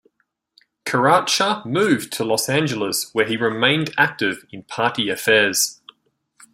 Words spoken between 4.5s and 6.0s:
in party affairs.